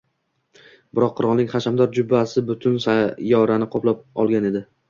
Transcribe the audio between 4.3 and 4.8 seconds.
edi.